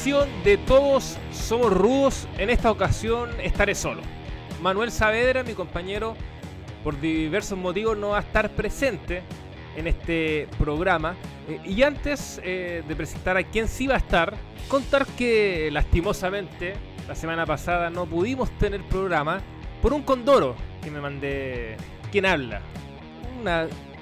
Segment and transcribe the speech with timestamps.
[0.00, 2.26] de Todos Somos Rudos.
[2.38, 4.00] En esta ocasión estaré solo.
[4.62, 6.16] Manuel Saavedra, mi compañero,
[6.82, 9.22] por diversos motivos no va a estar presente
[9.76, 11.16] en este programa.
[11.46, 14.34] Eh, y antes eh, de presentar a quién sí va a estar,
[14.68, 16.72] contar que lastimosamente
[17.06, 19.42] la semana pasada no pudimos tener programa
[19.82, 21.76] por un condoro que me mandé.
[22.10, 22.62] ¿Quién habla?
[23.38, 23.46] Un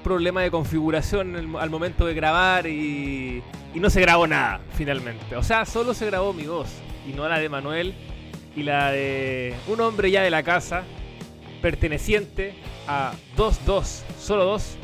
[0.08, 3.42] problema de configuración al momento de grabar y
[3.74, 5.36] y no se grabó nada, finalmente.
[5.36, 6.68] O sea, solo se grabó mi voz
[7.06, 7.94] y no la de Manuel
[8.56, 10.84] y la de un hombre ya de la casa,
[11.62, 12.54] perteneciente
[12.86, 14.76] a 2-2, solo dos,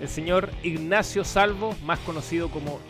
[0.00, 2.80] el señor Ignacio Salvo, más conocido como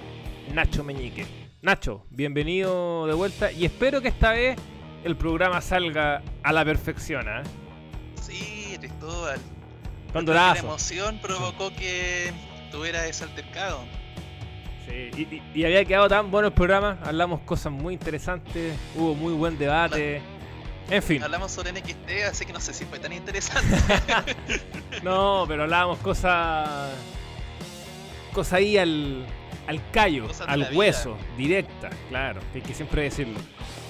[0.52, 1.26] Nacho Meñique.
[1.60, 4.56] Nacho, bienvenido de vuelta y espero que esta vez
[5.04, 7.28] el programa salga a la perfección.
[7.28, 7.42] ¿eh?
[8.20, 9.38] Sí, Cristóbal.
[10.12, 12.32] Cuando la emoción provocó que
[12.70, 13.84] tuviera ese altercado
[15.54, 20.20] y, había quedado tan bueno el programa, hablamos cosas muy interesantes, hubo muy buen debate.
[20.90, 21.22] En fin.
[21.22, 23.76] Hablamos sobre NXT, así que no sé si fue tan interesante.
[25.02, 26.90] no, pero hablábamos cosas.
[28.32, 29.24] Cosas ahí al,
[29.66, 33.38] al callo, al hueso, directa, claro, hay que siempre decirlo.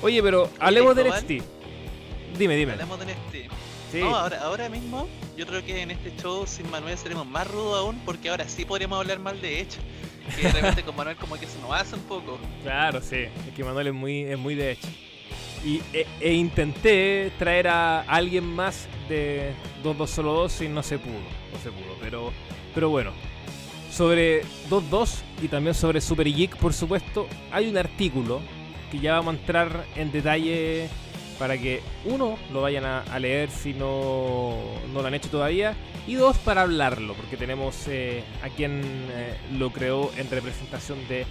[0.02, 2.38] Oye, pero hablemos de NXT.
[2.38, 2.72] Dime, dime.
[2.72, 3.52] Hablemos de NXT.
[3.92, 4.00] Sí.
[4.00, 7.78] No, ahora, ahora mismo yo creo que en este show sin Manuel seremos más rudos
[7.78, 9.80] aún porque ahora sí podríamos hablar mal de hecho.
[10.36, 12.38] Que de repente con Manuel como que se nos hace un poco.
[12.62, 13.16] Claro, sí.
[13.16, 14.88] Es que Manuel es muy, es muy de hecho.
[15.64, 19.52] Y, e, e intenté traer a alguien más de
[19.82, 21.14] 2-2 solo 2 y no se pudo.
[21.52, 21.96] No se pudo.
[22.00, 22.32] Pero,
[22.74, 23.12] pero bueno.
[23.90, 28.40] Sobre 2-2 y también sobre Super Geek, por supuesto, hay un artículo
[28.90, 30.88] que ya vamos a entrar en detalle
[31.42, 34.54] para que uno lo vayan a, leer si no,
[34.92, 35.74] no, lo han hecho todavía
[36.06, 41.26] y dos para hablarlo porque tenemos eh, a quien eh, lo creó en representación de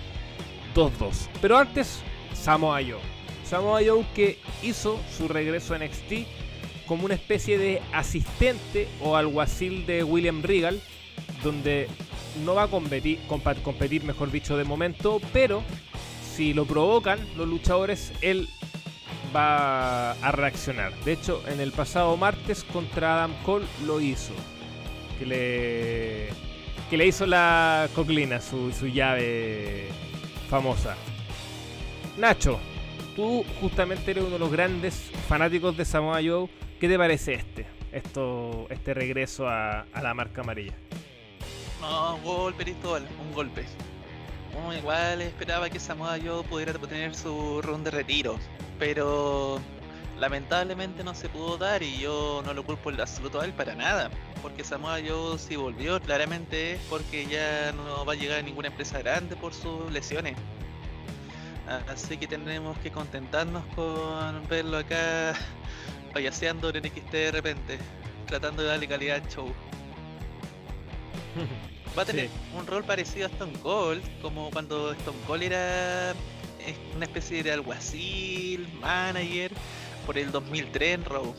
[0.76, 2.02] 2-2 pero antes
[2.34, 3.00] Samoa Joe.
[3.46, 6.28] Samoa Joe que hizo su regreso a NXT
[6.88, 10.82] como una especie de asistente o alguacil de William Regal
[11.42, 11.88] donde
[12.44, 13.18] no va a competir,
[13.64, 15.64] competir mejor dicho de momento pero
[16.36, 18.50] si lo provocan los luchadores él
[19.36, 20.94] va a reaccionar.
[21.04, 24.34] De hecho, en el pasado martes contra Adam Cole lo hizo.
[25.18, 26.30] Que le,
[26.90, 29.90] que le hizo la coclina, su, su llave
[30.50, 30.96] famosa.
[32.18, 32.60] Nacho,
[33.16, 34.96] tú justamente eres uno de los grandes
[35.28, 36.50] fanáticos de Samoa Joe.
[36.80, 37.68] ¿Qué te parece este?
[37.92, 40.74] Esto, este regreso a, la marca amarilla.
[41.82, 43.66] No, un golpe, Cristóbal, un golpe.
[44.78, 48.40] igual esperaba que Samoa Joe pudiera tener su ronda de retiro
[48.82, 49.62] pero
[50.20, 53.76] lamentablemente no se pudo dar y yo no lo culpo en absoluto a él para
[53.76, 54.10] nada,
[54.42, 58.70] porque Samoa Joe si volvió claramente es porque ya no va a llegar a ninguna
[58.70, 60.36] empresa grande por sus lesiones.
[61.88, 65.36] Así que tenemos que contentarnos con verlo acá
[66.14, 67.78] payaseando en NXT de repente,
[68.26, 69.54] tratando de darle calidad al show.
[71.96, 76.16] Va a tener un rol parecido a Stone Cold, como cuando Stone Cold era
[76.68, 79.52] es una especie de alguacil, manager,
[80.06, 81.36] por el 2003 en Raw.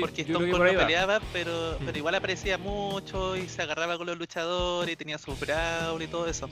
[0.00, 4.16] Porque Stone Cold no peleaba, pero, pero igual aparecía mucho y se agarraba con los
[4.16, 6.48] luchadores y tenía su brawl y todo eso.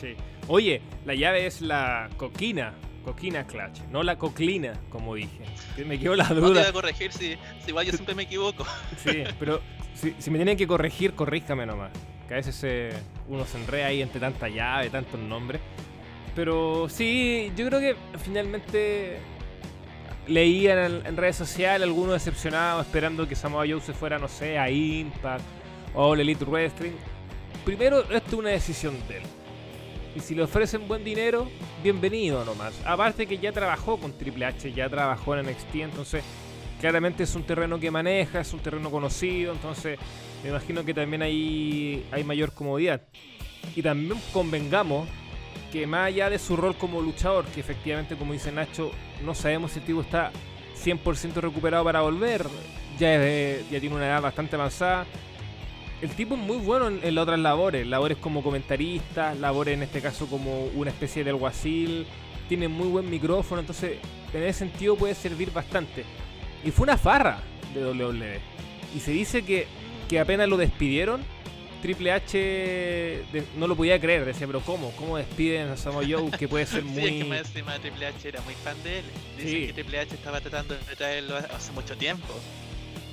[0.00, 0.14] Sí.
[0.48, 5.44] Oye, la llave es la coquina, coquina clutch, no la coclina, como dije.
[5.84, 6.40] Me quedó la duda.
[6.40, 8.66] No te voy a corregir si, si igual yo siempre me equivoco.
[8.96, 9.60] Sí, pero
[9.94, 11.90] si, si, me tienen que corregir, corríjame nomás.
[12.26, 12.92] Que a veces eh,
[13.28, 15.60] uno se enrea ahí entre tanta llave, tantos nombres.
[16.36, 19.16] Pero sí, yo creo que finalmente
[20.26, 24.70] leía en, redes sociales algunos decepcionados esperando que Samoa Joe se fuera, no sé, a
[24.70, 25.42] Impact
[25.94, 26.92] o a Elite Wrestling.
[27.64, 29.22] Primero, esto es una decisión de él.
[30.14, 31.48] Y si le ofrecen buen dinero,
[31.82, 32.74] bienvenido nomás.
[32.84, 36.22] Aparte que ya trabajó con Triple H, ya trabajó en NXT, entonces
[36.80, 39.98] claramente es un terreno que maneja, es un terreno conocido, entonces
[40.42, 43.00] me imagino que también ahí hay mayor comodidad.
[43.74, 45.08] Y también convengamos
[45.72, 48.92] que más allá de su rol como luchador, que efectivamente, como dice Nacho,
[49.24, 50.30] no sabemos si el tipo está
[50.84, 52.46] 100% recuperado para volver,
[52.98, 53.18] ya,
[53.70, 55.06] ya tiene una edad bastante avanzada.
[56.02, 60.00] El tipo es muy bueno en, las otras labores, labores como comentarista, labores en este
[60.02, 62.06] caso como una especie de alguacil,
[62.48, 63.98] tiene muy buen micrófono, entonces
[64.32, 66.04] en ese sentido puede servir bastante.
[66.64, 67.40] Y fue una farra
[67.72, 68.40] de WWE.
[68.94, 69.66] Y se dice que,
[70.08, 71.22] que apenas lo despidieron,
[71.86, 73.24] Triple H
[73.56, 74.90] no lo podía creer, decía, pero ¿cómo?
[74.96, 77.00] ¿Cómo despiden a Samoa Joe que puede ser muy...
[77.00, 79.04] sí, es que más encima Triple H era muy fan de él.
[79.36, 82.26] Dice que Triple H estaba tratando de traerlo hace mucho tiempo.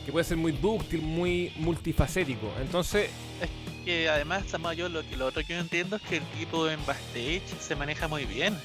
[0.07, 2.51] Que puede ser muy dúctil, muy multifacético.
[2.59, 3.11] Entonces...
[3.41, 3.49] Es
[3.85, 6.67] que además Samoa Joe, lo, que, lo otro que yo entiendo es que el tipo
[6.67, 8.57] en backstage se maneja muy bien.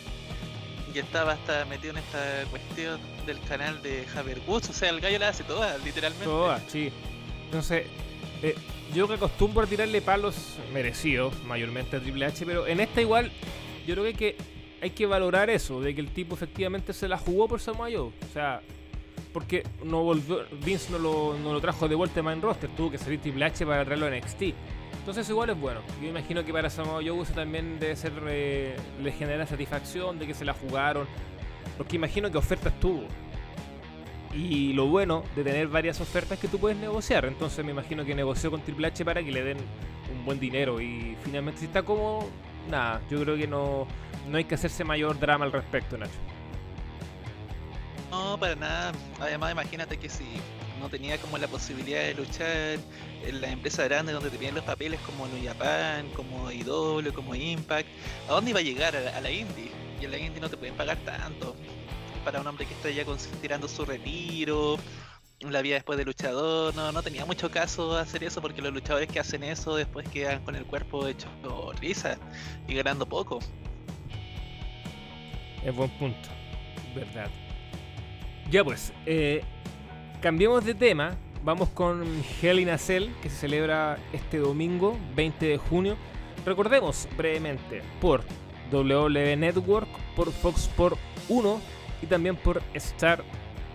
[0.94, 4.70] Y estaba hasta metido en esta cuestión del canal de Javier Woods.
[4.70, 6.24] O sea, el gallo la hace todas, literalmente.
[6.24, 6.90] Todas, sí.
[7.44, 7.84] Entonces,
[8.42, 8.54] eh,
[8.94, 13.30] yo que acostumbro a tirarle palos merecidos, mayormente a Triple H, pero en esta igual,
[13.86, 14.36] yo creo que hay que,
[14.82, 18.08] hay que valorar eso, de que el tipo efectivamente se la jugó por Samoa Joe.
[18.08, 18.60] O sea,
[19.32, 22.90] porque no volvió, Vince no lo, no lo trajo de vuelta a main roster, tuvo
[22.90, 24.42] que salir Triple H para traerlo a NXT.
[24.98, 25.80] Entonces igual es bueno.
[26.02, 30.26] Yo imagino que para Samoa Joe eso también debe ser eh, le genera satisfacción de
[30.26, 31.06] que se la jugaron.
[31.76, 33.04] Porque imagino que ofertas tuvo.
[34.34, 37.24] Y lo bueno de tener varias ofertas que tú puedes negociar.
[37.24, 39.58] Entonces me imagino que negoció con Triple H para que le den
[40.12, 40.80] un buen dinero.
[40.80, 42.28] Y finalmente si está como...
[42.68, 43.86] Nada, yo creo que no,
[44.28, 46.12] no hay que hacerse mayor drama al respecto, Nacho.
[48.10, 48.92] No, para nada.
[49.20, 50.24] Además, imagínate que si
[50.80, 52.78] no tenía como la posibilidad de luchar
[53.24, 57.34] en las empresas grandes donde te piden los papeles como New Japan, como IW, como
[57.34, 57.88] Impact,
[58.28, 58.96] ¿a dónde iba a llegar?
[58.96, 59.70] A la, a la indie.
[60.00, 61.56] Y en la indie no te pueden pagar tanto.
[62.28, 64.76] Para un hombre que está ya considerando su retiro,
[65.40, 69.08] la vida después de luchador, no, no tenía mucho caso hacer eso porque los luchadores
[69.08, 71.26] que hacen eso después quedan con el cuerpo hecho
[71.80, 72.18] risa
[72.66, 73.38] y ganando poco.
[75.64, 76.28] Es buen punto,
[76.94, 77.30] verdad.
[78.50, 79.42] Ya pues, eh,
[80.20, 81.16] cambiemos de tema.
[81.42, 82.04] Vamos con
[82.42, 85.96] Hell in a Cell, que se celebra este domingo, 20 de junio.
[86.44, 88.22] Recordemos brevemente por
[88.70, 90.98] WWE Network, por Fox Sport
[91.30, 93.22] 1 y también por Star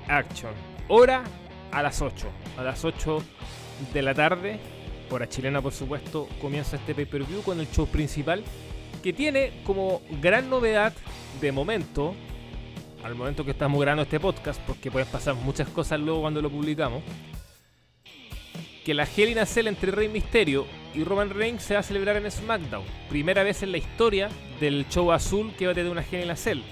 [0.07, 0.51] Action.
[0.87, 1.23] Hora
[1.71, 2.27] a las 8.
[2.57, 3.23] A las 8
[3.93, 4.59] de la tarde,
[5.09, 8.43] hora chilena por supuesto, comienza este pay-per-view con el show principal
[9.01, 10.93] que tiene como gran novedad
[11.41, 12.15] de momento,
[13.03, 16.49] al momento que estamos grabando este podcast, porque pueden pasar muchas cosas luego cuando lo
[16.49, 17.03] publicamos,
[18.85, 22.29] que la Hell in entre Rey Misterio y Roman Reigns se va a celebrar en
[22.29, 22.85] SmackDown.
[23.09, 24.29] Primera vez en la historia
[24.59, 26.63] del show azul que va a tener una Hell in.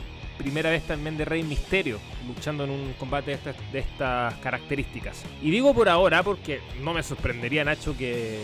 [0.42, 3.38] Primera vez también de Rey Misterio luchando en un combate
[3.72, 5.24] de estas, características.
[5.42, 8.40] Y digo por ahora porque no me sorprendería, Nacho, que,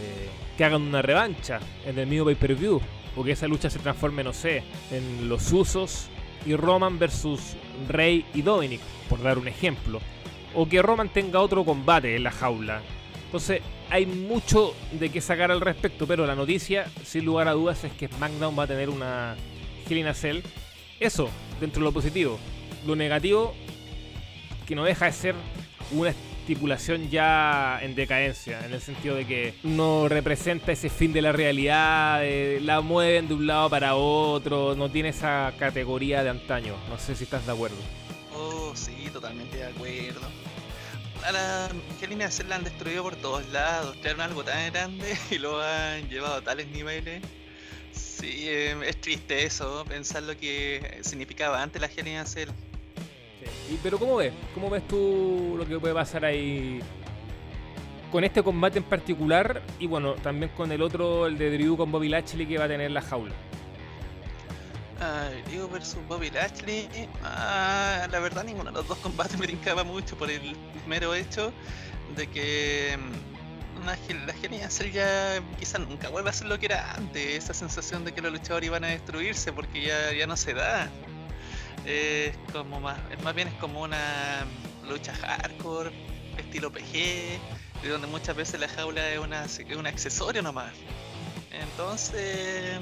[0.55, 2.79] que hagan una revancha en el mismo pay-per-view.
[3.15, 4.61] O que esa lucha se transforme, no sé,
[4.91, 6.07] en los usos
[6.45, 7.55] y Roman versus
[7.87, 8.79] Rey y Dominic,
[9.09, 9.99] por dar un ejemplo.
[10.53, 12.81] O que Roman tenga otro combate en la jaula.
[13.25, 17.83] Entonces, hay mucho de qué sacar al respecto, pero la noticia, sin lugar a dudas,
[17.83, 19.35] es que SmackDown va a tener una
[19.89, 20.41] Hell in a Cell.
[20.99, 22.39] Eso, dentro de lo positivo.
[22.85, 23.53] Lo negativo,
[24.67, 25.35] que no deja de ser
[25.91, 26.13] una
[26.47, 31.33] estipulación ya en decadencia, en el sentido de que no representa ese fin de la
[31.33, 36.75] realidad, eh, la mueven de un lado para otro, no tiene esa categoría de antaño.
[36.89, 37.77] No sé si estás de acuerdo.
[38.33, 40.21] Oh, sí, totalmente de acuerdo.
[41.25, 41.69] A la
[41.99, 46.07] Kelly se la han destruido por todos lados, crearon algo tan grande y lo han
[46.09, 47.21] llevado a tales niveles.
[47.97, 52.49] Sí, eh, es triste eso, pensar lo que significaba antes la Hell in a Cell.
[53.71, 54.33] Y, pero ¿cómo ves?
[54.53, 56.79] ¿Cómo ves tú lo que puede pasar ahí
[58.11, 59.61] con este combate en particular?
[59.79, 62.67] Y bueno, también con el otro, el de Drew con Bobby Lashley que va a
[62.67, 63.33] tener la jaula.
[64.99, 66.87] Ah, Drew versus Bobby Lashley.
[67.23, 70.55] Ah, la verdad, ninguno de los dos combates me brincaba mucho por el
[70.87, 71.51] mero hecho
[72.15, 73.36] de que Hell-
[73.85, 77.43] la Cell ya quizá nunca vuelva a ser lo que era antes.
[77.43, 80.89] Esa sensación de que los luchadores iban a destruirse porque ya, ya no se da.
[81.85, 84.45] Es como más, más bien es como una
[84.87, 85.91] lucha hardcore,
[86.37, 87.39] estilo PG,
[87.81, 90.73] de donde muchas veces la jaula es, una, es un accesorio nomás.
[91.51, 92.79] Entonces,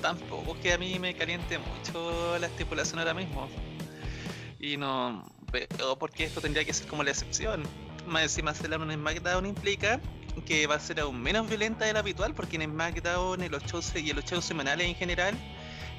[0.00, 3.48] tampoco que a mí me caliente mucho la estipulación ahora mismo.
[4.60, 7.62] Y no veo por qué esto tendría que ser como la excepción.
[8.06, 10.00] Más encima hacerla en SmackDown implica
[10.42, 13.62] que va a ser aún menos violenta de lo habitual, porque en SmackDown, en los
[13.64, 15.34] shows y en los shows semanales en general,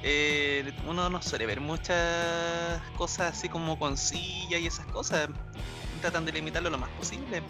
[0.02, 5.28] eh, uno no suele ver muchas cosas así como con silla y esas cosas.
[6.00, 7.42] Tratan de limitarlo lo más posible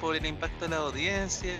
[0.00, 1.52] por el impacto de la audiencia,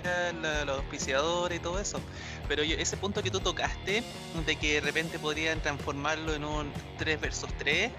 [0.42, 2.00] la- los auspiciadores y todo eso.
[2.48, 4.02] Pero yo- ese punto que tú tocaste,
[4.46, 7.90] de que de repente podrían transformarlo en un 3 versus 3,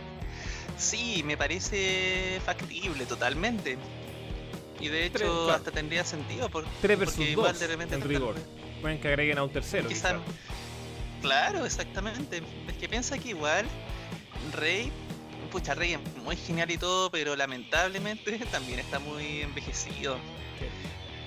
[0.77, 3.77] sí, me parece factible totalmente.
[4.81, 5.53] Y de Tres, hecho claro.
[5.57, 8.35] hasta tendría sentido por, 3 versus porque 2 igual de repente en rigor.
[8.35, 8.41] de-
[8.81, 9.88] Pueden que agreguen a un tercero.
[9.88, 10.19] Quizá- quizá.
[11.21, 12.41] Claro, exactamente.
[12.67, 13.65] Es que piensa que igual
[14.53, 14.91] Rey,
[15.51, 20.17] pucha, Rey es muy genial y todo, pero lamentablemente también está muy envejecido.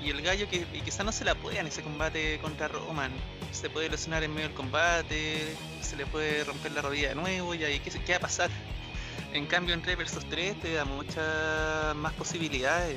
[0.03, 3.13] Y el gallo que y quizá no se la pueda en ese combate contra Roman.
[3.53, 7.55] Se puede lesionar en medio del combate, se le puede romper la rodilla de nuevo
[7.55, 8.51] y ahí qué, qué va a pasar.
[9.33, 12.97] En cambio en 3 versus 3 te da muchas más posibilidades.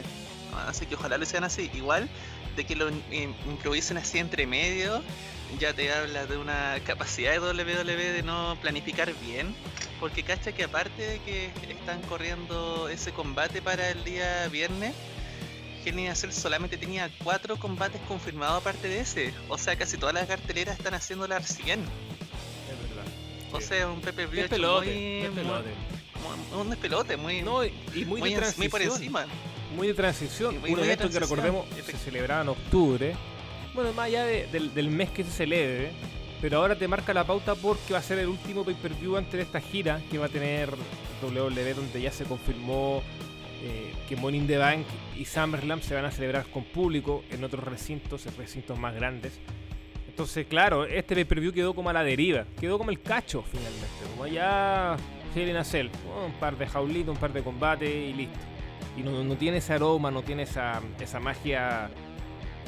[0.67, 1.69] Así que ojalá lo sean así.
[1.73, 2.09] Igual
[2.55, 5.01] de que lo im- improvisen así entre medio,
[5.59, 9.55] ya te habla de una capacidad de WWE de no planificar bien.
[9.99, 14.93] Porque cacha que aparte de que están corriendo ese combate para el día viernes,
[16.15, 19.33] Cell solamente tenía cuatro combates confirmados aparte de ese.
[19.47, 21.79] O sea, casi todas las carteleras están haciéndola recién.
[21.81, 23.05] Es verdad.
[23.53, 23.67] O Sí.
[23.67, 25.25] sea, un Pepe View muy,
[26.59, 28.57] un despelote, muy, No, y y muy, muy, de en- transición.
[28.63, 29.25] muy por encima.
[29.75, 30.59] Muy de transición.
[30.59, 33.15] Muy- un muy de evento que recordemos se celebraba en octubre.
[33.73, 35.91] Bueno, más allá de- del, del mes que se celebre.
[36.39, 39.41] Pero ahora te marca la pauta porque va a ser el último pay-per-view antes de
[39.41, 40.69] esta gira que va a tener
[41.23, 43.01] WWE, donde ya se confirmó
[43.63, 44.85] eh, que Money in the Bank
[45.17, 49.39] y SummerSlam se van a celebrar con público en otros recintos, en recintos más grandes.
[50.07, 54.23] Entonces, claro, este pay-per-view quedó como a la deriva, quedó como el cacho finalmente, como
[54.25, 54.95] allá
[55.35, 55.89] Hell in a Cell,
[56.23, 58.37] un par de jaulitos, un par de combates y listo.
[58.97, 61.89] Y no, no tiene ese aroma, no tiene esa, esa magia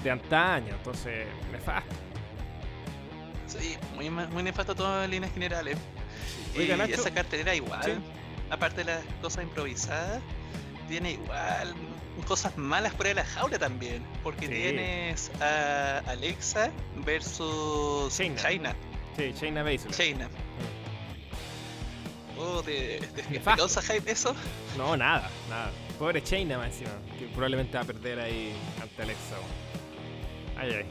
[0.04, 1.96] de antaño, entonces, nefasto.
[3.48, 5.78] Sí, muy, muy nefasto todo en líneas generales.
[6.56, 6.94] Oiga, y Nacho.
[6.94, 7.92] esa cartelera igual, Sí.
[8.52, 10.22] aparte de las cosas improvisadas,
[10.88, 11.74] tiene igual
[12.28, 14.04] cosas malas fuera de la jaula también.
[14.24, 14.52] Porque Sí.
[14.54, 16.70] tienes a Alexa
[17.06, 18.36] versus Shayna.
[18.50, 18.76] China.
[19.18, 19.96] Sí, Shayna Baszler.
[19.96, 20.30] China.
[22.38, 23.62] Oh, ¿te, te, te Nefasto.
[23.64, 24.36] causa hype eso?
[24.78, 25.72] No, nada, nada.
[26.00, 29.36] Pobre Shayna más encima, que probablemente va a perder ahí ante Alexa.
[30.58, 30.86] Ay, ay.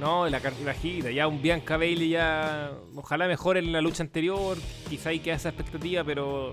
[0.00, 0.40] No, la
[0.74, 2.70] gira, ya un Bianca Bailey ya.
[2.94, 4.56] Ojalá mejore en la lucha anterior.
[4.88, 6.52] Quizá ahí queda esa expectativa, pero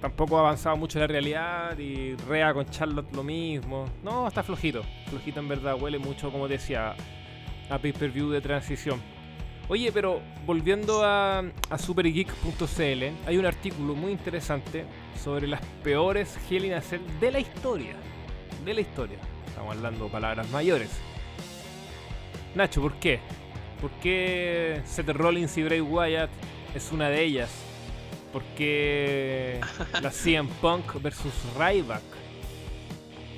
[0.00, 1.78] tampoco ha avanzado mucho la realidad.
[1.78, 3.86] Y Rea con Charlotte lo mismo.
[4.02, 4.82] No, está flojito.
[5.08, 6.94] Flojito en verdad, huele mucho, como decía,
[7.70, 9.00] a pay-per-view de transición.
[9.68, 11.42] Oye, pero volviendo a,
[11.76, 14.84] supergeek.cl, hay un artículo muy interesante
[15.20, 17.96] sobre las peores a Cell de la historia.
[18.64, 19.18] De la historia.
[19.48, 20.90] Estamos hablando palabras mayores.
[22.54, 23.18] Nacho, ¿por qué?
[23.80, 26.30] ¿Por qué Seth Rollins y Bray Wyatt
[26.72, 27.50] es una de ellas?
[28.32, 29.60] ¿Por qué
[30.00, 32.02] la CM Punk versus Ryback?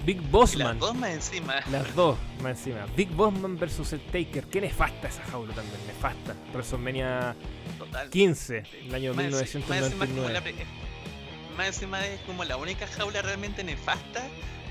[0.09, 0.79] Big Y las Bossman.
[0.79, 1.55] dos más encima.
[1.71, 2.87] Las dos, más encima.
[2.97, 4.45] Big Bossman versus el Taker.
[4.45, 6.35] Qué nefasta esa jaula también, nefasta.
[6.55, 7.37] WrestleMania
[7.79, 8.09] Total.
[8.09, 10.53] 15, el año Más más encima es como la 1999.
[10.55, 14.23] pri- Más encima es como la única jaula realmente nefasta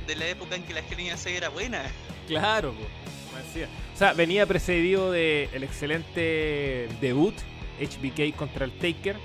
[0.08, 1.84] de la época en que la Hell in a Cell era buena.
[2.28, 2.74] Claro,
[3.46, 3.68] encima.
[3.94, 7.36] O sea, venía precedido de el excelente debut,
[7.80, 9.18] HBK contra el Taker.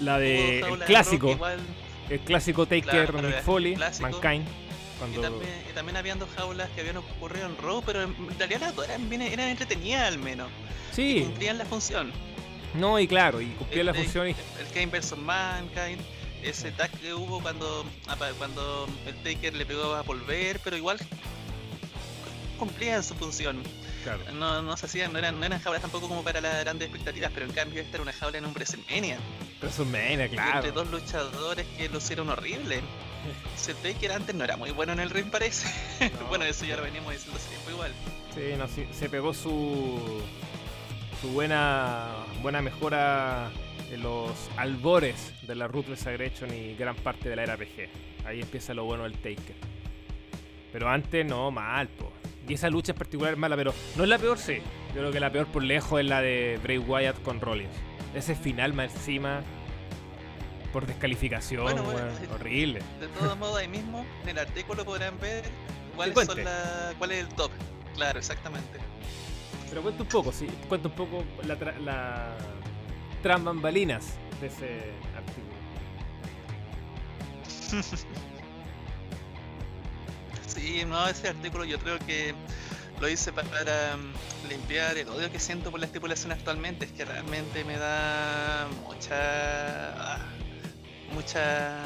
[0.00, 1.58] La de el de clásico, igual,
[2.10, 3.76] el clásico Taker Claro, Mick Foley.
[3.76, 4.46] Mankind.
[4.46, 5.20] y, Cuando...
[5.22, 8.76] también, y también habían dos jaulas que habían ocurrido en Raw, pero en realidad las
[8.76, 10.50] dos eran, eran entretenidas al menos.
[10.92, 12.12] Sí, Cumplían la función.
[12.74, 16.00] no, y claro, y cumplía El la función y El Kane vs Mankind,
[16.42, 17.84] ese tag que hubo cuando,
[18.38, 20.98] cuando el Taker le pegó a volver, pero igual
[22.58, 23.62] cumplían su función.
[24.02, 24.20] Claro.
[24.32, 27.30] No, no se hacían, no eran, no eran jaulas tampoco como para las grandes expectativas,
[27.32, 29.18] pero en cambio esta era una jaula en un WrestleMania.
[29.60, 30.56] WrestleMania, Y claro.
[30.56, 32.80] entre dos luchadores que lo hicieron horrible.
[33.56, 35.68] Si el Taker antes no era muy bueno en el ring parece.
[36.18, 36.26] No.
[36.28, 37.92] bueno, eso ya lo veníamos diciendo hace tiempo igual.
[38.34, 40.22] Sí, no, sí, se pegó su
[41.20, 42.08] su buena
[42.40, 43.50] buena mejora
[43.92, 47.90] en los albores de la Ruthless Aggression y gran parte de la era PG.
[48.24, 49.56] Ahí empieza lo bueno del Taker.
[50.72, 52.10] Pero antes no, mal, po.
[52.50, 54.56] Y esa lucha en particular es mala, pero no es la peor, sí.
[54.88, 57.70] Yo creo que la peor por lejos es la de Bray Wyatt con Rollins.
[58.12, 59.40] Ese final más encima
[60.72, 61.84] por descalificación, Bueno,
[62.34, 62.80] horrible.
[62.98, 65.44] De todos modos, ahí mismo en el artículo podrán ver
[65.94, 67.52] cuáles son la, cuál es el top.
[67.94, 68.78] Claro, exactamente.
[69.68, 72.36] Pero cuenta un poco, sí, cuenta un poco la, tra- la
[73.22, 74.80] tras bambalinas de ese
[75.16, 75.50] artículo.
[80.46, 82.34] Sí, no, ese artículo yo creo que
[83.00, 86.84] lo hice pa- para, mm, limpiar el odio que siento por la estipulación actualmente.
[86.84, 90.14] Es que realmente me da mucha.
[90.14, 90.18] ah,
[91.12, 91.78] mucha.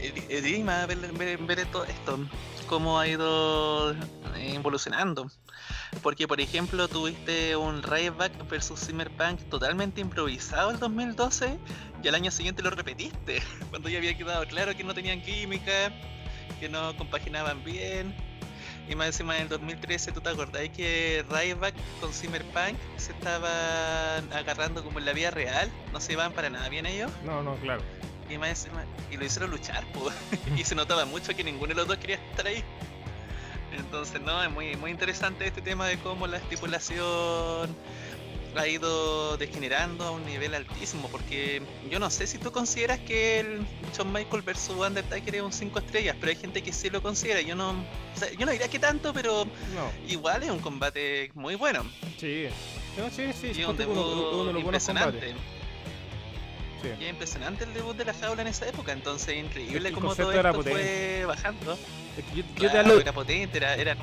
[0.00, 2.18] edi- edima ver, ver- ver todo esto.
[2.66, 5.30] Cómo ha ido eh, evolucionando.
[6.02, 11.58] Porque, por ejemplo, tuviste un Ryback versus Cyberpunk totalmente improvisado el 2012
[12.02, 13.42] y al año siguiente lo repetiste.
[13.70, 15.92] Cuando ya había quedado claro que no tenían química,
[16.60, 18.14] que no compaginaban bien.
[18.88, 24.32] Y más encima en el 2013, ¿tú te acordás que Ryback con Cyberpunk se estaban
[24.32, 25.70] agarrando como en la vida real?
[25.92, 27.10] No se iban para nada bien ellos.
[27.24, 27.82] No, no, claro.
[28.30, 30.08] Y más encima, y lo hicieron luchar, po.
[30.56, 32.62] y se notaba mucho que ninguno de los dos quería estar ahí.
[33.76, 37.74] Entonces, no, es muy, muy interesante este tema de cómo la estipulación
[38.58, 43.40] ha ido degenerando a un nivel altísimo, porque yo no sé si tú consideras que
[43.40, 47.02] el Shawn Michael versus Undertaker es un 5 estrellas, pero hay gente que sí lo
[47.02, 47.40] considera.
[47.40, 49.44] Yo no, o sea, yo no diría que tanto, pero
[49.74, 51.84] No, igual es un combate muy bueno.
[52.18, 52.46] sí.
[52.96, 53.96] No, sí, sí, Y es un uno, debut
[54.48, 55.34] uno impresionante.
[56.80, 56.88] Sí.
[56.98, 60.32] Y es impresionante el debut de la jaula en esa época, entonces increíble concepto todo
[60.32, 61.78] esto fue bajando.
[62.34, 63.96] Yo, te hablo, era potente, era, era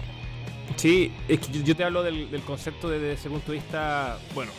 [0.75, 4.51] Sí, es que yo, te hablo del, del concepto desde ese punto de vista, bueno,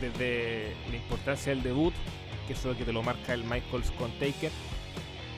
[0.00, 1.94] desde la importancia del debut,
[2.46, 4.50] que eso es lo que te lo marca el Michaels con Taker,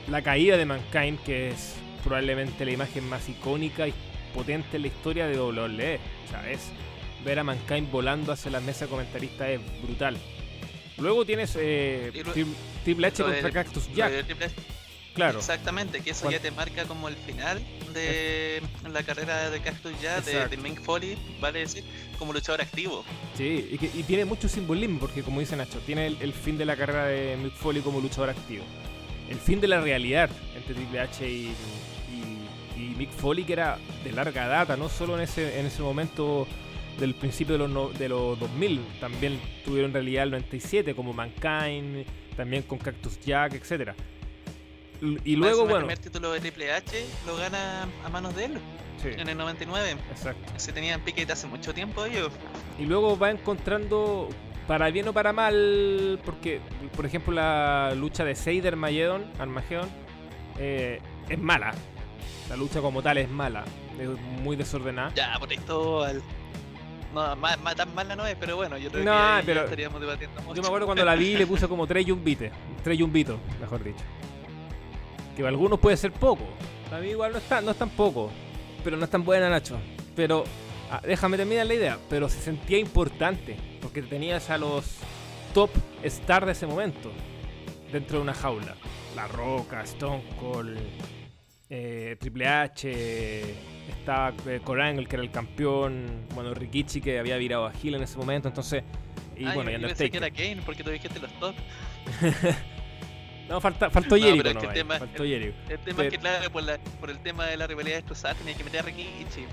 [0.09, 3.93] la caída de Mankind, que es probablemente la imagen más icónica y
[4.33, 5.99] potente en la historia de WWE.
[6.25, 6.69] O sea, es
[7.23, 10.17] ver a Mankind volando hacia la mesa comentarista es brutal.
[10.97, 12.31] Luego tienes eh, lo-
[12.83, 14.25] Triple H contra de- Cactus Jack.
[15.15, 15.39] Claro.
[15.39, 17.59] Exactamente, que eso ya te marca como el final
[17.93, 20.55] de la carrera de Cactus ya, de, Exacto.
[20.55, 21.83] de Mick Foley, vale decir,
[22.19, 23.03] como luchador activo.
[23.35, 26.57] Sí, y, que- y tiene mucho simbolismo, porque como dice Nacho, tiene el, el fin
[26.57, 28.63] de la carrera de Mick Foley como luchador activo.
[29.29, 31.47] El fin de la realidad entre Triple H y,
[32.11, 35.81] y- y Mick Foley, que era de larga data, no solo en ese, en ese
[35.81, 36.45] momento
[36.99, 42.05] del principio de los, no- de los 2000, también tuvieron realidad el 97, como Mankind,
[42.37, 43.91] también con Cactus Jack, etc.
[45.23, 48.57] Y luego, bueno, El primer título de Triple H lo gana a manos de él
[49.01, 49.97] sí, en el 99.
[50.11, 50.53] exacto.
[50.57, 52.31] Se tenían pique hace mucho tiempo ellos.
[52.79, 54.29] Y luego va encontrando,
[54.67, 56.59] para bien o para mal, porque,
[56.95, 59.89] por ejemplo, la lucha de Seider Magedon, Armageddon,
[60.59, 61.73] eh, es mala.
[62.49, 63.63] La lucha como tal es mala,
[63.99, 64.07] es
[64.43, 65.11] muy desordenada.
[65.15, 66.21] Ya, por esto al...
[67.13, 70.01] No, más, más tan mala no es, pero bueno, yo creo No, que pero estaríamos
[70.01, 70.55] debatiendo mucho.
[70.55, 72.51] Yo me acuerdo cuando la vi le puse como tres yumbites,
[72.83, 74.03] tres yumbitos, mejor dicho.
[75.35, 76.43] Que para algunos puede ser poco,
[76.89, 78.31] para mí igual no es tan, no es tan poco,
[78.83, 79.77] pero no es tan buena Nacho.
[80.15, 80.45] Pero,
[80.89, 84.97] ah, déjame terminar la idea, pero se sentía importante, porque tenías a los
[85.53, 85.69] top
[86.03, 87.11] stars de ese momento
[87.91, 88.75] dentro de una jaula.
[89.15, 90.77] La Roca, Stone Cold,
[91.69, 93.41] eh, Triple H,
[93.89, 97.95] estaba eh, Kurt Angle que era el campeón, bueno Rikichi que había virado a Hill
[97.95, 98.83] en ese momento, entonces
[99.37, 100.43] y Ah, bueno, yo, y yo pensé que Undertaker.
[100.43, 101.55] era Kane porque tú dijiste los top.
[103.49, 105.23] No, falta, faltó No, Jericho, pero es no, que el tema- faltó.
[105.23, 108.33] El tema Pero- es que, claro, por, la, por el tema de la rivalidad destrozada
[108.35, 109.45] tenía que meter a Rikichi,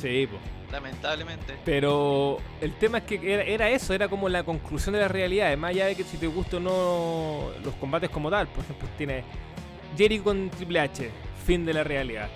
[0.00, 0.38] Sí, po.
[0.72, 1.54] lamentablemente.
[1.64, 5.56] pero el tema es que era, era eso, era como la conclusión de la realidad,
[5.56, 8.88] más allá de que si te gusta o no los combates como tal, por ejemplo,
[8.96, 9.22] tiene
[9.96, 11.10] Jericho con Triple H,
[11.44, 12.28] fin de la realidad.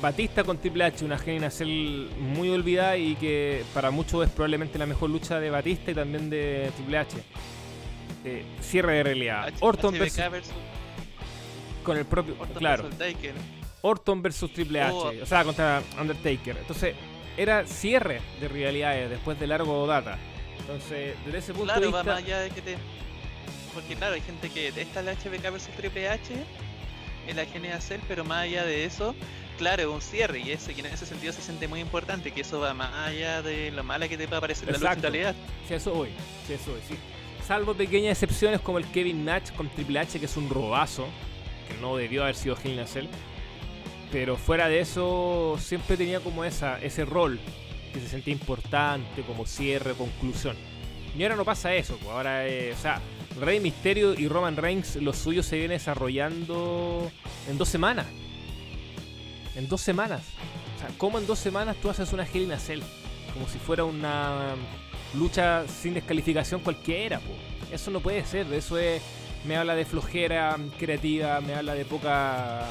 [0.00, 4.78] Batista con Triple H, una a Cell muy olvidada y que para muchos es probablemente
[4.78, 7.16] la mejor lucha de Batista y también de Triple H.
[8.24, 9.44] Eh, cierre de realidad.
[9.48, 10.52] H- Orton versus, versus
[11.82, 12.88] con el propio, Orton claro.
[12.98, 13.32] versus.
[13.82, 15.12] Orton versus Triple H, Oh.
[15.22, 16.56] o sea, contra Undertaker.
[16.56, 16.94] Entonces,
[17.36, 20.16] era cierre de rivalidades después de largo data.
[20.60, 22.76] Entonces, desde ese punto Claro, de va vista, más allá de que te.
[23.74, 26.32] Porque, claro, hay gente que detesta la HBK versus Triple H
[27.26, 29.14] en la genera hacer, pero más allá de eso,
[29.58, 32.42] claro, es un cierre y, ese, y en ese sentido se siente muy importante que
[32.42, 35.10] eso va más allá de lo mala que te pueda parecer la lucha en Exacto.
[35.10, 35.34] realidad.
[35.66, 36.10] si eso voy,
[36.46, 36.94] si eso voy, sí.
[37.46, 41.06] Salvo pequeñas excepciones como el Kevin Nash con Triple H, que es un robazo,
[41.68, 43.06] que no debió haber sido Hell Cell.
[44.10, 47.38] Pero fuera de eso, siempre tenía como esa, ese rol
[47.92, 50.56] que se sentía importante, como cierre, conclusión.
[51.18, 53.02] Y ahora no pasa eso, pues ahora, eh, o sea,
[53.38, 57.10] Rey Misterio y Roman Reigns, lo suyo se viene desarrollando
[57.48, 58.06] en dos semanas.
[59.54, 60.22] En dos semanas.
[60.76, 62.82] O sea, ¿cómo en dos semanas tú haces una Hell in?
[63.34, 64.54] Como si fuera una
[65.16, 67.32] lucha sin descalificación cualquiera, po.
[67.72, 69.02] Eso no puede ser, eso es.
[69.46, 72.66] Me habla de flojera creativa, me habla de poca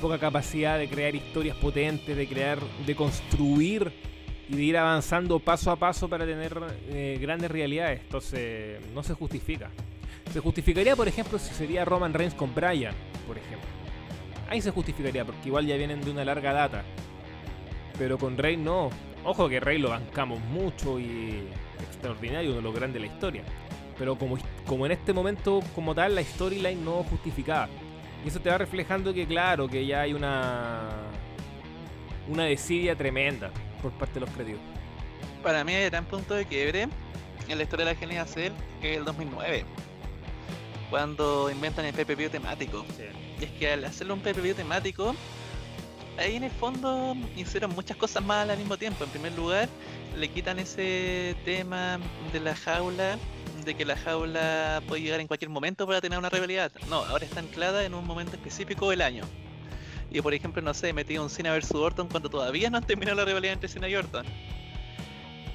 [0.00, 3.92] poca capacidad de crear historias potentes, de crear, de construir
[4.48, 6.58] y de ir avanzando paso a paso para tener
[6.88, 8.00] eh, grandes realidades.
[8.02, 9.70] Entonces, no se justifica.
[10.32, 12.94] Se justificaría, por ejemplo, si sería Roman Reigns con Bryan,
[13.26, 13.68] por ejemplo.
[14.48, 16.84] Ahí se justificaría, porque igual ya vienen de una larga data.
[17.98, 18.90] Pero con Rey no.
[19.24, 21.48] Ojo que Rey lo bancamos mucho y
[21.82, 23.44] extraordinario, uno de los grandes de la historia.
[23.98, 27.68] Pero como, como en este momento, como tal, la storyline no justificaba.
[28.24, 30.90] Y eso te va reflejando que, claro, que ya hay una.
[32.28, 34.60] Una desidia tremenda por parte de los creativos.
[35.42, 36.88] Para mí, el gran punto de quiebre
[37.48, 39.64] en la historia de la genera hacer es el 2009,
[40.90, 42.84] cuando inventan el PPV temático.
[43.40, 45.14] Y es que al hacerlo un PPV temático,
[46.18, 49.04] ahí en el fondo hicieron muchas cosas malas al mismo tiempo.
[49.04, 49.68] En primer lugar,
[50.16, 51.98] le quitan ese tema
[52.32, 53.18] de la jaula,
[53.64, 56.72] de que la jaula puede llegar en cualquier momento para tener una rivalidad.
[56.88, 59.24] No, ahora está anclada en un momento específico del año.
[60.10, 63.16] Y por ejemplo, no sé, metí un Cena vs Orton cuando todavía no han terminado
[63.16, 64.24] la rivalidad entre Cena y Orton.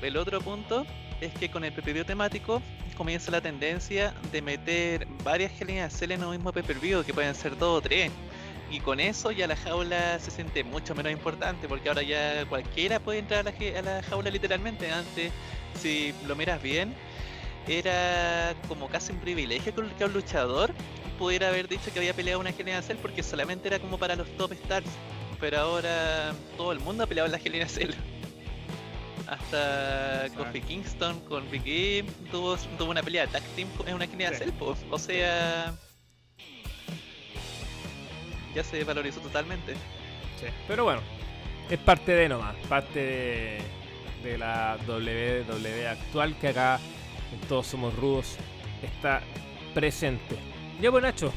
[0.01, 0.85] el otro punto
[1.21, 2.61] es que con el pay temático
[2.97, 7.77] comienza la tendencia de meter varias Hell en un mismo pay que pueden ser dos
[7.77, 8.11] o tres.
[8.71, 13.01] Y con eso ya la jaula se siente mucho menos importante, porque ahora ya cualquiera
[13.01, 14.89] puede entrar a la, a la jaula literalmente.
[14.89, 15.33] Antes,
[15.77, 16.95] si lo miras bien,
[17.67, 20.73] era como casi un privilegio que un luchador
[21.19, 24.29] pudiera haber dicho que había peleado una Hell Cell porque solamente era como para los
[24.37, 24.87] top stars.
[25.41, 27.93] Pero ahora todo el mundo ha peleado en la Hell Cell.
[29.27, 34.35] Hasta Kofi Kingston con Big E tuvo, tuvo una pelea tag team en una Hell
[34.35, 34.51] Cell,
[34.89, 35.73] o sea
[38.53, 39.73] ya se valorizó totalmente.
[40.39, 41.01] Sí, pero bueno,
[41.69, 43.59] es parte de nomás, parte
[44.23, 46.79] de, la WWE actual que acá
[47.33, 48.35] en Todos Somos Rudos
[48.83, 49.21] está
[49.73, 50.37] presente.
[50.81, 51.31] Ya bueno Nacho,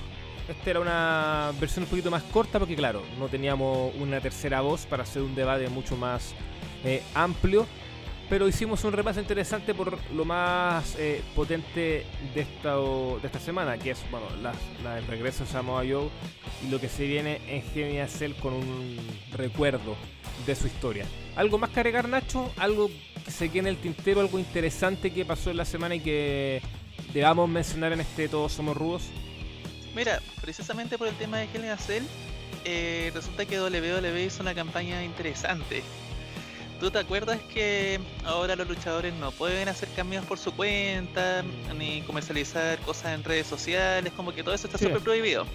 [0.49, 4.87] esta era una versión un poquito más corta porque claro, no teníamos una tercera voz
[4.87, 6.35] para hacer un debate mucho más
[6.85, 7.67] eh, amplio
[8.29, 13.79] pero hicimos un repaso interesante por lo más eh, potente de esta, de esta semana,
[13.79, 16.09] que es bueno, la, el regreso de Samoa Joe
[16.65, 18.99] y lo que se viene en Genia Cell con un
[19.33, 19.97] recuerdo
[20.47, 21.07] de su historia.
[21.37, 22.53] ¿Algo más que agregar, Nacho?
[22.57, 22.91] ¿Algo
[23.25, 24.21] que se quede en el tintero?
[24.21, 26.63] ¿Algo interesante que pasó en la semana y que
[27.13, 29.05] debamos mencionar en este Todos Somos Rudos?
[29.95, 32.03] Mira, precisamente por el tema de Cell,
[32.65, 35.83] eh, resulta que WWE hizo una campaña interesante
[36.81, 41.43] ¿Tú te acuerdas que ahora los luchadores no pueden hacer cambios por su cuenta,
[41.79, 44.13] ni comercializar cosas en redes sociales?
[44.15, 45.47] Como que todo eso está súper prohibido.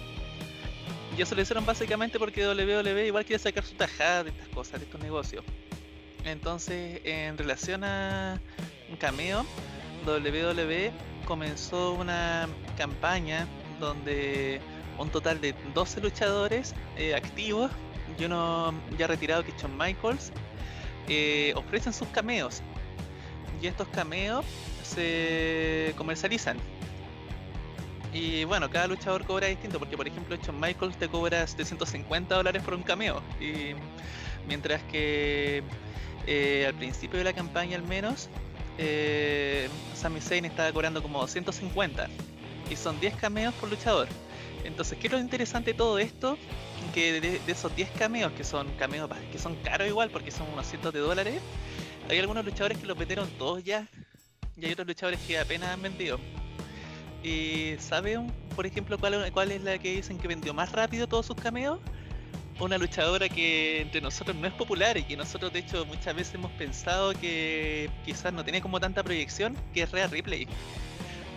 [1.16, 4.80] Y eso lo hicieron básicamente porque WWE igual quiere sacar su tajada de estas cosas,
[4.80, 5.44] de estos negocios.
[6.24, 8.40] Entonces, en relación a
[8.90, 9.44] un cameo,
[10.06, 10.92] WWE
[11.26, 13.46] comenzó una campaña
[13.78, 14.60] donde
[14.98, 17.70] un total de 12 luchadores eh, activos
[18.18, 20.32] y uno ya retirado que es Shawn Michaels
[21.08, 22.62] eh, ofrecen sus cameos.
[23.62, 24.44] Y estos cameos
[24.82, 26.58] se comercializan.
[28.12, 32.62] Y bueno, cada luchador cobra distinto, porque por ejemplo Shawn Michaels te cobra 750 dólares
[32.62, 33.22] por un cameo.
[33.40, 33.74] Y
[34.48, 35.62] mientras que
[36.26, 38.28] eh, al principio de la campaña al menos,
[38.78, 42.08] eh, Sami Zayn estaba cobrando como 250.
[42.70, 44.08] Y son 10 cameos por luchador.
[44.64, 46.38] Entonces, ¿qué es lo interesante de todo esto?
[46.94, 50.66] que de, esos 10 cameos, que son cameos que son caros igual, porque son unos
[50.66, 51.40] cientos de dólares,
[52.08, 53.86] hay algunos luchadores que los vendieron todos ya,
[54.56, 56.18] y hay otros luchadores que apenas han vendido.
[57.22, 61.26] ¿Y saben, por ejemplo, cuál, cuál es la que dicen que vendió más rápido todos
[61.26, 61.78] sus cameos?
[62.58, 66.34] Una luchadora que entre nosotros no es popular y que nosotros de hecho muchas veces
[66.34, 70.46] hemos pensado que quizás no tiene como tanta proyección, que es Rhea Ripley.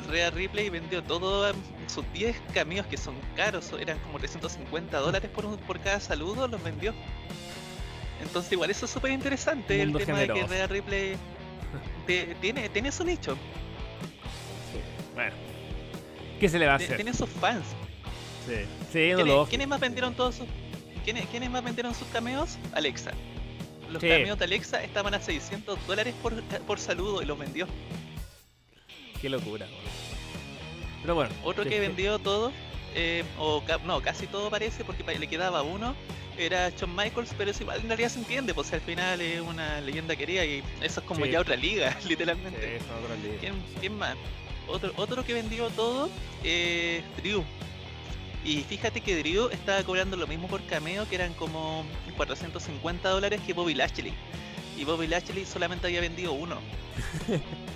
[0.09, 1.55] Rhea Ripley vendió todos
[1.87, 6.61] sus 10 caminos que son caros, eran como 350 dólares por, por cada saludo, los
[6.63, 6.93] vendió.
[8.21, 11.15] Entonces igual eso es súper interesante, el tema de que Rhea Ripley
[12.41, 13.37] tiene, tiene su nicho.
[15.13, 15.33] Bueno,
[16.39, 16.95] ¿qué se le va a hacer?
[16.95, 17.65] Tiene sus fans.
[18.45, 19.11] Sí, sí
[19.49, 20.47] ¿Quiénes, más vendieron todos sus...
[21.05, 22.57] ¿Quiénes, más vendieron sus cameos?
[22.73, 23.11] Alexa.
[23.89, 27.67] Los cameos de Alexa estaban a 600 dólares por, por saludo y los vendió.
[29.23, 29.67] Qué locura,
[31.01, 31.33] Pero bueno.
[31.45, 32.51] Otro que vendió todo,
[32.93, 35.95] eh, o no, casi todo parece, porque le quedaba uno,
[36.37, 39.79] era Shawn Michaels, pero eso igual en realidad se entiende, pues al final es una
[39.79, 42.81] leyenda querida y eso es como ya otra liga, literalmente.
[43.79, 44.17] ¿Quién, más?
[44.67, 46.09] Otro, otro que vendió todo,
[46.43, 47.45] eh, Drew.
[48.43, 51.85] Y fíjate que Drew estaba cobrando lo mismo por cameo, que eran como
[52.17, 54.13] 450 dólares que Bobby Lashley.
[54.77, 56.57] Y Bobby Lashley solamente había vendido uno.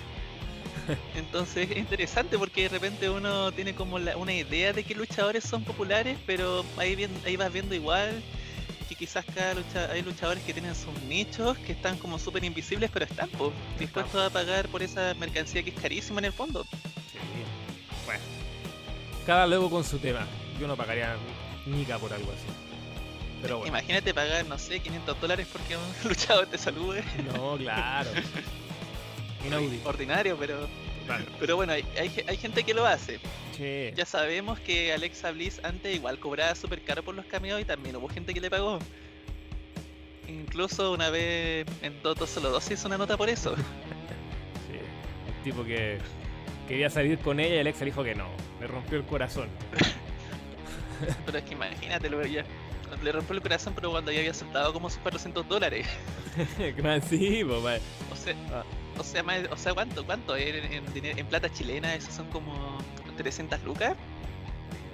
[1.14, 5.64] Entonces es interesante porque de repente uno tiene como una idea de que luchadores son
[5.64, 8.22] populares, pero ahí, ahí vas viendo igual
[8.88, 12.90] que quizás cada lucha, hay luchadores que tienen sus nichos que están como súper invisibles,
[12.90, 13.28] pero están
[13.78, 16.64] dispuestos a pagar por esa mercancía que es carísima en el fondo.
[18.06, 18.22] Bueno,
[19.26, 20.26] cada luego con su tema.
[20.58, 21.16] Yo no pagaría
[21.66, 22.46] nica por algo así.
[23.42, 23.68] Pero bueno.
[23.68, 27.04] Imagínate pagar, no sé, 500 dólares porque un luchador te salude.
[27.34, 28.10] No, claro.
[29.84, 30.68] Ordinario, pero.
[31.40, 33.18] Pero bueno, hay, hay, gente que lo hace.
[33.96, 37.96] Ya sabemos que Alexa Bliss antes igual cobraba súper caro por los cameos y también
[37.96, 38.78] hubo gente que le pagó.
[40.28, 43.56] Incluso una vez en Toto Solo 2 hizo una nota por eso.
[44.68, 45.98] sí, el tipo que
[46.68, 48.28] quería salir con ella y Alexa dijo que no.
[48.60, 49.48] Le rompió el corazón.
[51.24, 52.44] pero es que imagínate, lo ya
[53.02, 55.86] le rompió el corazón, pero cuando ya había soltado como sus 400 dólares.
[57.08, 58.64] sí, pues, O sea, ah.
[58.98, 60.04] O sea, o sea ¿cuánto?
[60.04, 60.36] ¿Cuánto?
[60.36, 62.78] En, en, plata chilena eso son como
[63.16, 63.96] 300 lucas.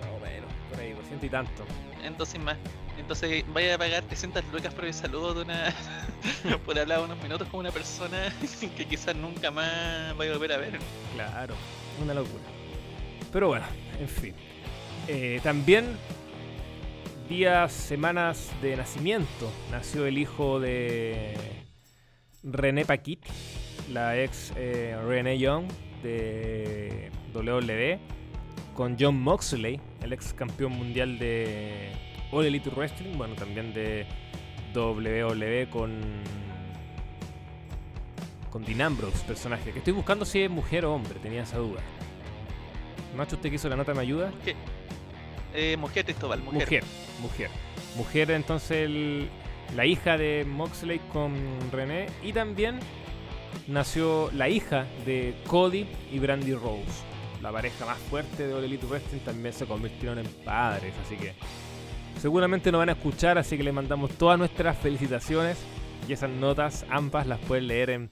[0.00, 1.64] Más o menos, por ahí, por ciento y tanto.
[2.02, 2.56] Entonces, más,
[2.98, 5.74] Entonces vaya a pagar 300 lucas por el saludo de una
[6.66, 8.32] por hablar unos minutos con una persona
[8.76, 10.78] que quizás nunca más vaya a volver a ver.
[11.14, 11.54] Claro,
[12.02, 12.44] una locura.
[13.32, 13.66] Pero bueno,
[13.98, 14.34] en fin.
[15.08, 15.96] Eh, también
[17.28, 21.34] días, semanas de nacimiento, nació el hijo de
[22.42, 23.24] René Paquit,
[23.92, 25.64] la ex eh, René Young
[26.02, 27.98] de WWE,
[28.74, 31.90] con John Moxley, el ex campeón mundial de
[32.32, 34.06] All Elite Wrestling, bueno, también de
[34.74, 36.22] WWE con
[38.50, 41.80] con Dean Ambrose, personaje, que estoy buscando si es mujer o hombre, tenía esa duda.
[43.16, 44.32] Macho, ¿usted que hizo la nota me ayuda?
[44.44, 44.54] ¿Qué?
[45.54, 46.60] Eh, mujer Cristóbal, mujer.
[46.62, 46.84] Mujer,
[47.20, 47.50] mujer.
[47.96, 49.28] Mujer, entonces el-
[49.74, 51.34] la hija de Moxley con
[51.72, 52.06] René.
[52.22, 52.78] Y también
[53.66, 57.02] nació la hija de Cody y Brandy Rose.
[57.42, 60.94] La pareja más fuerte de All Elite Wrestling también se convirtieron en padres.
[61.04, 61.34] Así que
[62.20, 63.38] seguramente nos van a escuchar.
[63.38, 65.58] Así que le mandamos todas nuestras felicitaciones.
[66.08, 68.10] Y esas notas, ambas las pueden leer en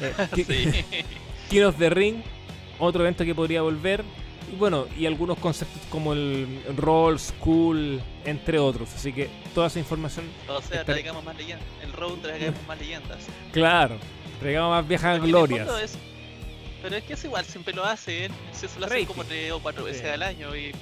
[0.00, 0.84] Eh.
[1.50, 2.16] King of the Ring,
[2.78, 4.04] otro evento que podría volver.
[4.52, 8.92] Y bueno, y algunos conceptos como el Roll, School, entre otros.
[8.94, 11.66] Así que toda esa información, O sea, traigamos más leyendas.
[11.84, 13.18] El road traigamos más leyendas.
[13.52, 13.96] claro,
[14.40, 15.96] traigamos más viejas glorias.
[16.82, 18.32] Pero es que es igual, siempre lo hacen.
[18.52, 19.06] Se lo hacen Rating.
[19.06, 20.08] como tres o cuatro veces Sí.
[20.08, 20.54] al año.
[20.56, 20.72] Y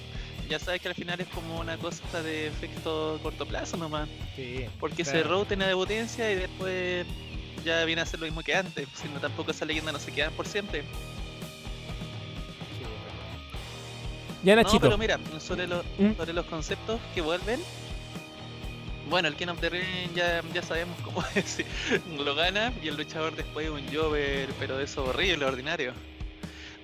[0.48, 4.08] ya sabes que al final es como una cosa de efecto corto plazo nomás.
[4.36, 5.18] Sí, Porque claro.
[5.18, 7.06] ese road tiene de potencia y después
[7.64, 8.88] ya viene a ser lo mismo que antes.
[8.94, 10.84] Si no, tampoco esa leyenda no se quedan por siempre.
[14.44, 16.14] Ya No, Nachito, pero mira, sobre, los ¿Mm?
[16.16, 17.60] sobre los conceptos que vuelven.
[19.08, 21.64] Bueno, el King of the Ring ya, ya sabemos cómo es.
[22.18, 25.94] Lo gana y el luchador después es un Jover, pero eso horrible, ordinario.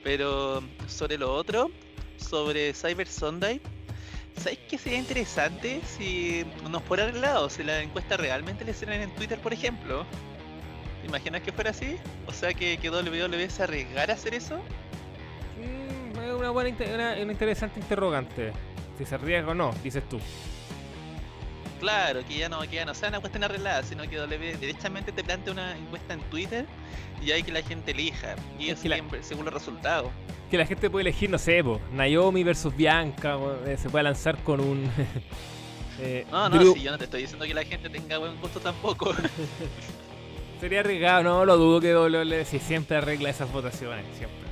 [0.02, 1.70] Pero sobre lo otro,
[2.16, 3.60] sobre Cyber Sunday,
[4.36, 7.50] ¿sabes qué sería interesante si nos fuera arreglado?
[7.50, 10.06] Si la encuesta realmente le hicieran en Twitter, por ejemplo.
[11.02, 11.96] ¿Te imaginas que fuera así?
[12.26, 14.56] O sea, que, que WWE se arriesgara a hacer eso.
[15.58, 16.74] Mm, es una buena,
[17.22, 18.52] una interesante interrogante.
[18.96, 20.18] Si se arriesga o no, dices tú.
[21.84, 25.12] Claro, que ya no, que ya no sea una cuestión arreglada, sino que W directamente
[25.12, 26.64] te plantea una encuesta en Twitter
[27.22, 28.36] y hay que la gente elija.
[28.58, 30.10] Y Es la- según los resultados.
[30.50, 34.38] Que la gente puede elegir, no sé, po, Naomi versus Bianca, eh, se puede lanzar
[34.38, 34.90] con un...
[36.00, 38.40] eh, No, no, Drew- si yo no te estoy diciendo que la gente tenga buen
[38.40, 39.14] gusto tampoco.
[40.60, 44.43] Sería arriesgado, no lo dudo que WWE si siempre arregla esas votaciones, siempre.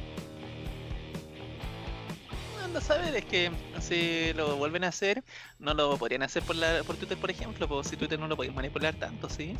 [2.72, 5.22] Anda a saber, es que si lo vuelven a hacer,
[5.58, 8.34] no lo podrían hacer por, la, por Twitter, por ejemplo, pues si Twitter no lo
[8.34, 9.54] podéis manipular tanto, ¿sí?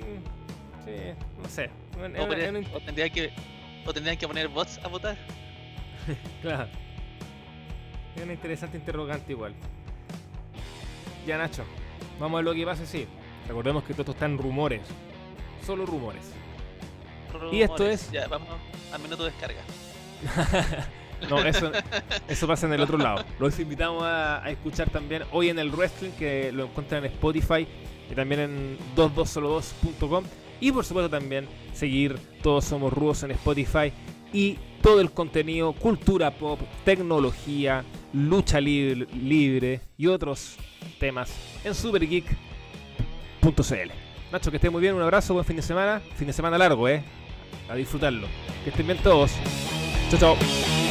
[0.00, 0.92] Mm, sí,
[1.42, 1.68] no sé.
[1.94, 2.50] O, podría-
[2.86, 3.34] tendría que,
[3.84, 5.18] o tendrían que poner bots a votar.
[6.40, 6.68] Claro.
[8.16, 9.54] Es una interesante interrogante igual.
[11.26, 11.64] Ya Nacho,
[12.18, 13.06] vamos a ver lo que pasa, sí.
[13.46, 14.80] Recordemos que todo esto está en rumores.
[15.66, 16.32] Solo rumores.
[17.52, 18.48] Y esto es- Ya, vamos
[18.90, 19.60] al minuto de descarga.
[21.28, 21.70] No, eso,
[22.28, 23.24] eso pasa en el otro lado.
[23.38, 27.66] Los invitamos a, a escuchar también hoy en el wrestling, que lo encuentran en Spotify
[28.10, 30.24] y también en 2202.com.
[30.60, 33.92] Y por supuesto también seguir Todos Somos Rudos en Spotify
[34.32, 40.56] y todo el contenido, cultura pop, tecnología, lucha libre, libre y otros
[40.98, 41.32] temas
[41.64, 42.36] en supergeek.cl.
[44.32, 46.00] Nacho, que esté muy bien, un abrazo, buen fin de semana.
[46.16, 47.02] Fin de semana largo, ¿eh?
[47.68, 48.26] A disfrutarlo.
[48.64, 49.32] Que estén bien todos.
[50.10, 50.81] Chao, chao.